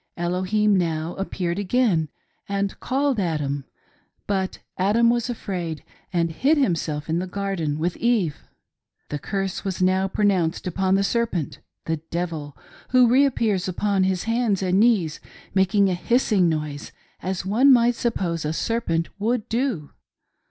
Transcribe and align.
Elohim 0.17 0.75
now 0.75 1.13
appeared 1.17 1.59
again, 1.59 2.09
and 2.49 2.79
called 2.79 3.19
Adam; 3.19 3.65
but 4.25 4.57
Adam 4.75 5.11
was 5.11 5.29
afraid, 5.29 5.83
and 6.11 6.31
hid 6.31 6.57
himself 6.57 7.07
in 7.07 7.19
the 7.19 7.27
garden 7.27 7.77
with 7.77 7.95
Eve. 7.97 8.37
The 9.09 9.19
curse 9.19 9.63
was 9.63 9.79
now 9.79 10.07
pro 10.07 10.25
nounced 10.25 10.65
upon 10.65 10.95
the 10.95 11.03
serpent^— 11.03 11.59
the 11.85 11.97
devil— 12.09 12.57
who 12.89 13.07
reappears 13.11 13.67
upon 13.67 14.03
his 14.05 14.23
hands 14.23 14.63
and 14.63 14.79
knees, 14.79 15.19
making 15.53 15.87
a 15.87 15.93
hissing 15.93 16.49
noise 16.49 16.91
as 17.21 17.45
one 17.45 17.71
might 17.71 17.93
sup 17.93 18.15
pose 18.15 18.43
a 18.43 18.53
serpent 18.53 19.07
would 19.19 19.47
do. 19.49 19.91